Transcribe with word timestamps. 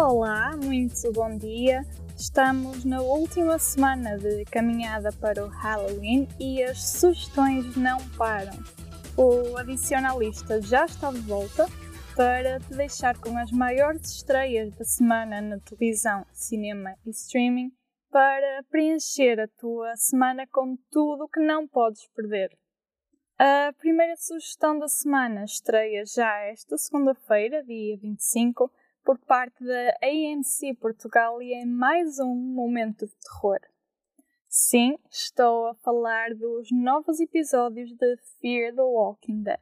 Olá, 0.00 0.56
muito 0.56 1.10
bom 1.12 1.36
dia. 1.36 1.84
Estamos 2.16 2.84
na 2.84 3.02
última 3.02 3.58
semana 3.58 4.16
de 4.16 4.44
caminhada 4.44 5.10
para 5.10 5.44
o 5.44 5.48
Halloween 5.48 6.28
e 6.38 6.62
as 6.62 6.88
sugestões 6.88 7.76
não 7.76 7.98
param. 8.10 8.52
O 9.16 9.56
Adicionalista 9.56 10.62
já 10.62 10.84
está 10.84 11.10
de 11.10 11.18
volta 11.22 11.66
para 12.14 12.60
te 12.60 12.74
deixar 12.74 13.18
com 13.18 13.36
as 13.36 13.50
maiores 13.50 14.08
estreias 14.08 14.72
da 14.76 14.84
semana 14.84 15.40
na 15.40 15.58
televisão, 15.58 16.24
cinema 16.32 16.94
e 17.04 17.10
streaming 17.10 17.72
para 18.08 18.62
preencher 18.70 19.40
a 19.40 19.48
tua 19.48 19.96
semana 19.96 20.46
com 20.46 20.76
tudo 20.92 21.24
o 21.24 21.28
que 21.28 21.40
não 21.40 21.66
podes 21.66 22.06
perder. 22.14 22.56
A 23.36 23.72
primeira 23.76 24.14
sugestão 24.14 24.78
da 24.78 24.86
semana 24.86 25.42
estreia 25.42 26.04
já 26.06 26.38
esta 26.44 26.78
segunda-feira, 26.78 27.64
dia 27.64 27.98
25, 28.00 28.70
por 29.08 29.16
parte 29.20 29.64
da 29.64 29.96
AMC 30.02 30.74
Portugal 30.78 31.40
e 31.40 31.54
é 31.54 31.64
mais 31.64 32.18
um 32.18 32.34
momento 32.34 33.06
de 33.06 33.14
terror. 33.16 33.58
Sim, 34.46 34.98
estou 35.10 35.68
a 35.68 35.74
falar 35.76 36.34
dos 36.34 36.68
novos 36.70 37.18
episódios 37.18 37.90
de 37.96 38.16
Fear 38.38 38.74
the 38.74 38.82
Walking 38.82 39.44
Dead. 39.44 39.58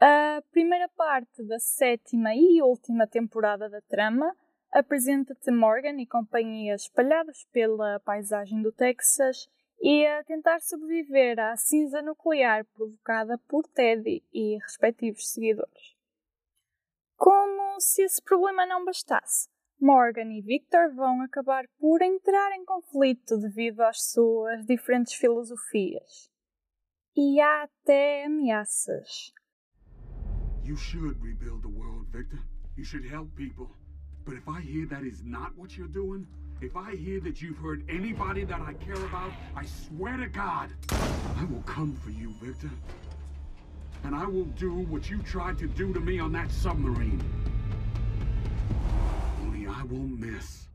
A 0.00 0.42
primeira 0.50 0.88
parte 0.96 1.44
da 1.44 1.58
sétima 1.58 2.34
e 2.34 2.62
última 2.62 3.06
temporada 3.06 3.68
da 3.68 3.82
trama 3.82 4.34
apresenta-te 4.72 5.50
Morgan 5.50 6.00
e 6.00 6.06
companhia 6.06 6.74
espalhados 6.74 7.46
pela 7.52 8.00
paisagem 8.00 8.62
do 8.62 8.72
Texas 8.72 9.46
e 9.78 10.06
a 10.06 10.24
tentar 10.24 10.58
sobreviver 10.62 11.38
à 11.38 11.54
cinza 11.54 12.00
nuclear 12.00 12.64
provocada 12.72 13.36
por 13.46 13.68
Teddy 13.68 14.24
e 14.32 14.56
respectivos 14.56 15.30
seguidores. 15.30 15.99
Como 17.20 17.78
se 17.80 18.00
esse 18.00 18.22
problema 18.22 18.64
não 18.64 18.82
bastasse, 18.82 19.46
Morgan 19.78 20.32
e 20.32 20.40
Victor 20.40 20.94
vão 20.94 21.20
acabar 21.20 21.66
por 21.78 22.00
entrar 22.00 22.50
em 22.52 22.64
conflito 22.64 23.36
devido 23.36 23.82
às 23.82 24.10
suas 24.10 24.64
diferentes 24.64 25.12
filosofias. 25.12 26.30
E 27.14 27.38
há 27.38 27.64
até 27.64 28.24
ameaças. 28.24 29.34
You 30.64 30.78
should 30.78 31.20
rebuild 31.20 31.60
the 31.60 31.68
world, 31.68 32.10
Victor. 32.10 32.38
You 32.74 32.84
should 32.86 33.06
help 33.06 33.28
people. 33.34 33.68
But 34.24 34.38
if 34.38 34.48
I 34.48 34.62
hear 34.62 34.88
that 34.88 35.04
is 35.04 35.22
not 35.22 35.52
what 35.58 35.76
you're 35.76 35.92
doing, 35.92 36.26
if 36.62 36.74
I 36.74 36.96
hear 36.96 37.20
that 37.20 37.42
you've 37.42 37.60
hurt 37.60 37.82
anybody 37.86 38.46
that 38.46 38.62
I 38.62 38.72
care 38.82 39.04
about, 39.04 39.32
I 39.54 39.66
swear 39.66 40.16
to 40.16 40.26
God, 40.26 40.70
I 41.36 41.44
will 41.50 41.64
come 41.66 41.94
for 42.02 42.12
you, 42.12 42.32
Victor 42.40 42.70
and 44.04 44.14
I 44.14 44.26
will 44.26 44.46
do 44.58 44.72
what 44.90 45.10
you 45.10 45.18
tried 45.22 45.58
to 45.58 45.66
do 45.66 45.92
to 45.92 46.00
me 46.00 46.18
on 46.18 46.32
that 46.32 46.50
submarine. 46.50 47.20
Only 49.42 49.66
I 49.66 49.82
won't 49.84 50.18
miss. 50.18 50.68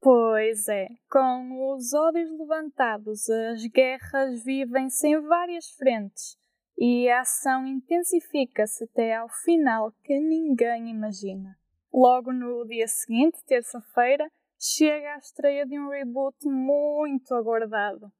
Pois 0.00 0.68
é, 0.68 0.86
com 1.10 1.74
os 1.74 1.92
ódios 1.92 2.30
levantados, 2.38 3.28
as 3.28 3.66
guerras 3.66 4.44
vivem-se 4.44 5.08
em 5.08 5.20
várias 5.20 5.68
frentes 5.70 6.36
e 6.78 7.08
a 7.08 7.22
ação 7.22 7.66
intensifica-se 7.66 8.84
até 8.84 9.16
ao 9.16 9.28
final 9.28 9.92
que 10.04 10.20
ninguém 10.20 10.90
imagina. 10.90 11.56
Logo 11.92 12.32
no 12.32 12.64
dia 12.66 12.86
seguinte, 12.86 13.38
terça-feira, 13.46 14.30
chega 14.58 15.14
a 15.14 15.18
estreia 15.18 15.66
de 15.66 15.78
um 15.78 15.88
reboot 15.88 16.36
muito 16.46 17.34
aguardado. 17.34 18.12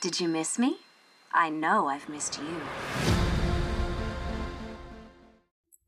Did 0.00 0.18
you 0.18 0.28
miss 0.28 0.58
me? 0.58 0.78
I 1.30 1.50
know 1.50 1.88
I've 1.88 2.08
missed 2.08 2.38
you. 2.38 2.46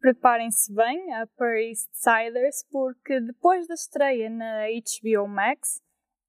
Preparem-se 0.01 0.71
bem, 0.75 1.09
Upper 1.23 1.57
East 1.57 1.89
Siders, 1.95 2.63
porque 2.71 3.19
depois 3.21 3.67
da 3.67 3.75
estreia 3.75 4.29
na 4.29 4.67
HBO 4.69 5.27
Max, 5.27 5.81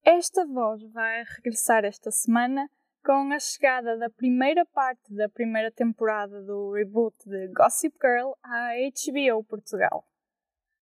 esta 0.05 0.45
voz 0.45 0.81
vai 0.93 1.25
regressar 1.35 1.83
esta 1.83 2.09
semana 2.09 2.69
com 3.03 3.33
a 3.33 3.39
chegada 3.39 3.97
da 3.97 4.09
primeira 4.09 4.65
parte 4.65 5.13
da 5.13 5.27
primeira 5.27 5.69
temporada 5.69 6.41
do 6.41 6.71
reboot 6.71 7.17
de 7.25 7.49
Gossip 7.49 7.97
Girl 8.01 8.31
à 8.41 8.69
HBO 8.77 9.43
Portugal. 9.43 10.05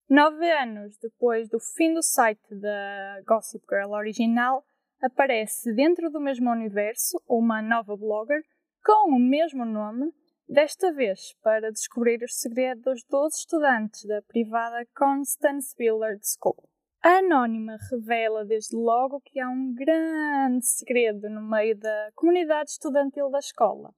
Nove 0.08 0.52
anos 0.52 0.98
depois 1.00 1.50
do 1.50 1.60
fim 1.60 1.96
do 1.96 2.04
site 2.04 2.54
da 2.54 3.22
Gossip 3.26 3.66
Girl 3.68 3.92
original, 3.94 4.64
aparece 5.06 5.72
dentro 5.74 6.10
do 6.10 6.20
mesmo 6.20 6.50
universo 6.50 7.22
uma 7.28 7.62
nova 7.62 7.96
blogger 7.96 8.42
com 8.84 9.16
o 9.16 9.20
mesmo 9.20 9.66
nome, 9.66 10.12
desta 10.48 10.92
vez 10.92 11.36
para 11.42 11.72
descobrir 11.72 12.24
os 12.24 12.40
segredos 12.40 13.04
dos 13.10 13.40
estudantes 13.40 14.06
da 14.06 14.22
privada 14.24 14.86
Constance 14.96 15.76
Willard 15.80 16.22
School. 16.24 16.70
A 17.04 17.18
anónima 17.18 17.78
revela 17.92 18.46
desde 18.46 18.76
logo 18.76 19.22
que 19.22 19.40
há 19.40 19.48
um 19.48 19.74
grande 19.74 20.66
segredo 20.66 21.30
no 21.30 21.42
meio 21.42 21.78
da 21.78 22.12
comunidade 22.16 22.72
estudantil 22.72 23.30
da 23.30 23.40
escola, 23.40 23.94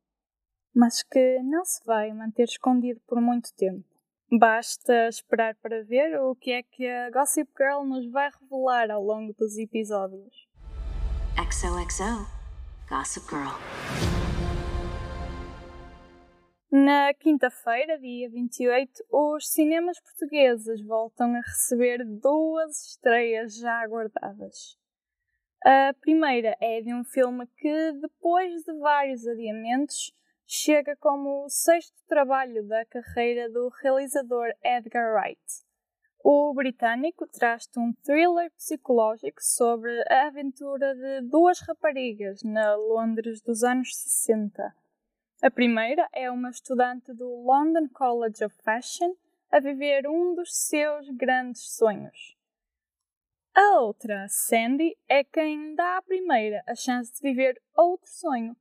mas 0.74 1.04
que 1.04 1.40
não 1.44 1.64
se 1.64 1.84
vai 1.86 2.14
manter 2.14 2.44
escondido 2.44 3.00
por 3.08 3.22
muito 3.22 3.54
tempo. 3.56 3.86
Basta 4.30 5.08
esperar 5.08 5.56
para 5.56 5.84
ver 5.86 6.20
o 6.20 6.36
que 6.36 6.52
é 6.52 6.64
que 6.64 6.86
a 6.86 7.10
Gossip 7.10 7.50
Girl 7.58 7.86
nos 7.86 8.10
vai 8.12 8.30
revelar 8.30 8.92
ao 8.92 9.02
longo 9.02 9.34
dos 9.34 9.58
episódios. 9.58 10.47
XOXO, 11.38 12.26
Gossip 12.90 13.30
Girl. 13.30 13.54
Na 16.72 17.14
quinta-feira, 17.14 18.00
dia 18.00 18.28
28, 18.28 18.92
os 19.12 19.48
cinemas 19.48 20.00
portugueses 20.00 20.82
voltam 20.82 21.36
a 21.36 21.42
receber 21.42 22.04
duas 22.04 22.88
estreias 22.88 23.56
já 23.56 23.82
aguardadas. 23.84 24.78
A 25.64 25.94
primeira 26.02 26.58
é 26.60 26.82
de 26.82 26.92
um 26.92 27.04
filme 27.04 27.46
que, 27.56 27.92
depois 28.02 28.64
de 28.64 28.74
vários 28.80 29.26
adiamentos, 29.28 30.12
chega 30.48 30.96
como 30.96 31.46
o 31.46 31.50
sexto 31.50 31.96
trabalho 32.08 32.68
da 32.68 32.84
carreira 32.86 33.48
do 33.48 33.70
realizador 33.84 34.50
Edgar 34.64 35.14
Wright. 35.14 35.67
O 36.30 36.54
britânico 36.54 37.26
traz-te 37.26 37.80
um 37.80 37.94
thriller 38.04 38.52
psicológico 38.52 39.42
sobre 39.42 39.90
a 40.12 40.28
aventura 40.28 40.94
de 40.94 41.22
duas 41.22 41.62
raparigas 41.62 42.44
na 42.44 42.76
Londres 42.76 43.40
dos 43.40 43.64
anos 43.64 43.96
60. 43.96 44.76
A 45.42 45.50
primeira 45.50 46.06
é 46.12 46.30
uma 46.30 46.50
estudante 46.50 47.14
do 47.14 47.30
London 47.46 47.88
College 47.94 48.44
of 48.44 48.54
Fashion 48.62 49.16
a 49.50 49.62
viver 49.62 50.06
um 50.06 50.36
dos 50.36 50.54
seus 50.54 51.10
grandes 51.12 51.74
sonhos. 51.78 52.36
A 53.56 53.80
outra, 53.80 54.28
Sandy, 54.28 54.98
é 55.08 55.24
quem 55.24 55.76
dá 55.76 55.96
à 55.96 56.02
primeira 56.02 56.62
a 56.68 56.76
chance 56.76 57.10
de 57.14 57.22
viver 57.22 57.58
outro 57.74 58.10
sonho, 58.10 58.54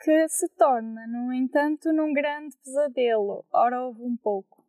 que 0.00 0.28
se 0.28 0.48
torna, 0.48 1.06
no 1.06 1.32
entanto, 1.32 1.92
num 1.92 2.12
grande 2.12 2.56
pesadelo. 2.56 3.44
Ora, 3.52 3.84
houve 3.84 4.02
um 4.02 4.16
pouco. 4.16 4.61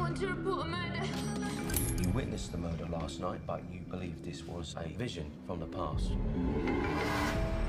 Want 0.00 0.16
to 0.16 0.26
report 0.26 0.66
a 0.66 0.70
murder. 0.70 1.04
You 2.02 2.08
witnessed 2.10 2.52
the 2.52 2.58
murder 2.58 2.86
last 2.90 3.20
night, 3.20 3.40
but 3.46 3.60
you 3.70 3.80
believe 3.80 4.24
this 4.24 4.42
was 4.46 4.74
a 4.78 4.88
vision 4.96 5.30
from 5.46 5.60
the 5.60 5.66
past. 5.66 6.08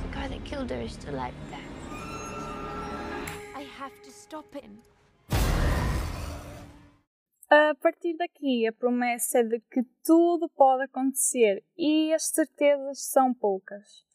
The 0.03 0.11
guy 0.11 0.27
that 0.29 0.43
killed 0.45 0.69
her 0.71 0.81
is 0.81 0.93
still 0.93 1.19
out 1.19 1.33
there. 1.49 1.59
I 3.55 3.63
have 3.79 3.91
to 4.03 4.11
stop 4.11 4.53
him. 4.53 4.79
A 7.49 7.75
partir 7.75 8.15
daqui, 8.15 8.65
a 8.65 8.71
promessa 8.71 9.39
é 9.39 9.43
de 9.43 9.59
que 9.69 9.83
tudo 10.05 10.47
pode 10.55 10.83
acontecer 10.83 11.61
e 11.77 12.13
as 12.13 12.29
certezas 12.29 13.03
são 13.11 13.33
poucas. 13.33 14.05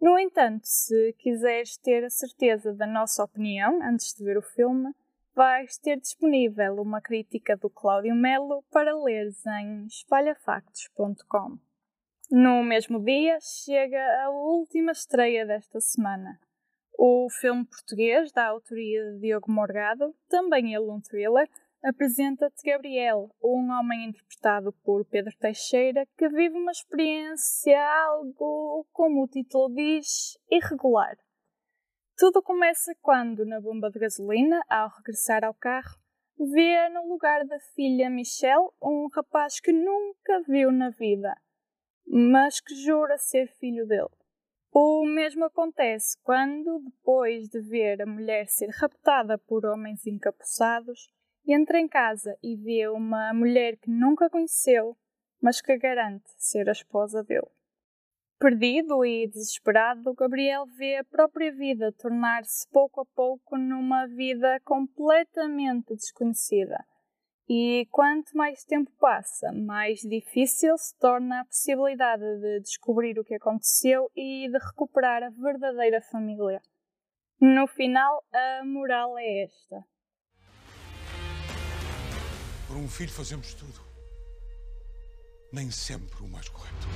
No 0.00 0.16
entanto, 0.16 0.66
se 0.66 1.12
quiseres 1.18 1.76
ter 1.78 2.04
a 2.04 2.10
certeza 2.10 2.72
da 2.72 2.86
nossa 2.86 3.24
opinião 3.24 3.82
antes 3.82 4.14
de 4.14 4.22
ver 4.22 4.38
o 4.38 4.42
filme, 4.42 4.92
vais 5.36 5.76
ter 5.76 6.00
disponível 6.00 6.76
uma 6.80 6.98
crítica 6.98 7.58
do 7.58 7.68
Cláudio 7.68 8.14
Melo 8.14 8.64
para 8.72 8.98
leres 8.98 9.44
em 9.44 9.84
espalhafactos.com. 9.84 11.58
No 12.30 12.64
mesmo 12.64 12.98
dia 13.04 13.38
chega 13.40 14.00
a 14.24 14.30
última 14.30 14.92
estreia 14.92 15.44
desta 15.44 15.78
semana. 15.78 16.40
O 16.98 17.28
filme 17.28 17.66
português, 17.66 18.32
da 18.32 18.46
autoria 18.46 19.12
de 19.12 19.20
Diogo 19.20 19.52
Morgado, 19.52 20.16
também 20.26 20.74
ele 20.74 20.90
um 20.90 21.02
thriller, 21.02 21.46
apresenta-te 21.84 22.62
Gabriel, 22.64 23.30
um 23.44 23.70
homem 23.70 24.08
interpretado 24.08 24.72
por 24.82 25.04
Pedro 25.04 25.36
Teixeira 25.38 26.06
que 26.16 26.30
vive 26.30 26.56
uma 26.56 26.72
experiência 26.72 27.78
algo, 28.06 28.86
como 28.90 29.24
o 29.24 29.28
título 29.28 29.68
diz, 29.74 30.38
irregular. 30.50 31.18
Tudo 32.18 32.42
começa 32.42 32.96
quando, 33.02 33.44
na 33.44 33.60
bomba 33.60 33.90
de 33.90 33.98
gasolina, 33.98 34.62
ao 34.70 34.88
regressar 34.88 35.44
ao 35.44 35.52
carro, 35.52 36.00
vê 36.38 36.88
no 36.88 37.06
lugar 37.06 37.44
da 37.44 37.60
filha 37.74 38.08
Michelle 38.08 38.70
um 38.82 39.06
rapaz 39.12 39.60
que 39.60 39.70
nunca 39.70 40.40
viu 40.48 40.72
na 40.72 40.88
vida, 40.88 41.36
mas 42.06 42.58
que 42.58 42.74
jura 42.74 43.18
ser 43.18 43.48
filho 43.58 43.86
dele. 43.86 44.08
O 44.72 45.04
mesmo 45.04 45.44
acontece 45.44 46.16
quando, 46.22 46.78
depois 46.84 47.50
de 47.50 47.60
ver 47.60 48.00
a 48.00 48.06
mulher 48.06 48.46
ser 48.46 48.70
raptada 48.70 49.36
por 49.36 49.66
homens 49.66 50.06
encapuçados, 50.06 51.10
entra 51.46 51.78
em 51.78 51.86
casa 51.86 52.34
e 52.42 52.56
vê 52.56 52.88
uma 52.88 53.34
mulher 53.34 53.76
que 53.76 53.90
nunca 53.90 54.30
conheceu, 54.30 54.96
mas 55.38 55.60
que 55.60 55.76
garante 55.76 56.30
ser 56.38 56.66
a 56.66 56.72
esposa 56.72 57.22
dele. 57.22 57.55
Perdido 58.38 59.04
e 59.04 59.26
desesperado, 59.28 60.12
Gabriel 60.14 60.66
vê 60.76 60.96
a 60.96 61.04
própria 61.04 61.50
vida 61.50 61.90
tornar-se 61.92 62.68
pouco 62.70 63.00
a 63.00 63.06
pouco 63.06 63.56
numa 63.56 64.06
vida 64.06 64.60
completamente 64.64 65.94
desconhecida 65.94 66.84
e 67.48 67.86
quanto 67.90 68.36
mais 68.36 68.64
tempo 68.64 68.90
passa, 68.98 69.52
mais 69.52 70.00
difícil 70.00 70.76
se 70.76 70.96
torna 70.98 71.40
a 71.40 71.44
possibilidade 71.44 72.22
de 72.40 72.60
descobrir 72.60 73.18
o 73.18 73.24
que 73.24 73.34
aconteceu 73.34 74.10
e 74.16 74.48
de 74.50 74.58
recuperar 74.58 75.22
a 75.22 75.30
verdadeira 75.30 76.00
família. 76.02 76.60
No 77.40 77.66
final, 77.66 78.24
a 78.32 78.64
moral 78.64 79.16
é 79.18 79.44
esta: 79.44 79.84
Por 82.66 82.76
um 82.76 82.88
filho 82.88 83.12
fazemos 83.12 83.54
tudo. 83.54 83.80
Nem 85.52 85.70
sempre 85.70 86.20
o 86.22 86.28
mais 86.28 86.48
correto. 86.48 86.86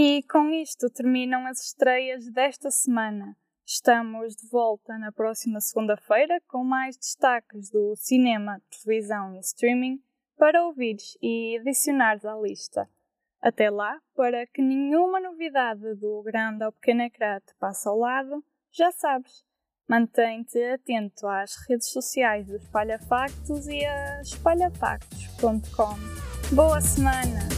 E 0.00 0.22
com 0.30 0.48
isto 0.50 0.88
terminam 0.88 1.44
as 1.44 1.60
estreias 1.60 2.30
desta 2.30 2.70
semana. 2.70 3.36
Estamos 3.66 4.36
de 4.36 4.48
volta 4.48 4.96
na 4.96 5.10
próxima 5.10 5.60
segunda-feira 5.60 6.40
com 6.46 6.62
mais 6.62 6.96
destaques 6.96 7.68
do 7.68 7.96
cinema, 7.96 8.62
televisão 8.70 9.34
e 9.34 9.40
streaming 9.40 10.00
para 10.38 10.64
ouvires 10.64 11.18
e 11.20 11.58
adicionares 11.58 12.24
à 12.24 12.36
lista. 12.36 12.88
Até 13.42 13.70
lá, 13.70 14.00
para 14.14 14.46
que 14.46 14.62
nenhuma 14.62 15.18
novidade 15.18 15.96
do 15.96 16.22
grande 16.22 16.62
ao 16.62 16.70
pequeno 16.70 17.02
ecrã 17.02 17.40
te 17.40 17.52
passe 17.58 17.88
ao 17.88 17.98
lado, 17.98 18.44
já 18.70 18.92
sabes, 18.92 19.44
mantém-te 19.88 20.62
atento 20.62 21.26
às 21.26 21.56
redes 21.68 21.90
sociais 21.90 22.46
do 22.46 22.54
Espalha 22.54 23.00
Factos 23.00 23.66
e 23.66 23.84
a 23.84 24.20
espalhafactos.com. 24.20 26.54
Boa 26.54 26.80
semana! 26.80 27.57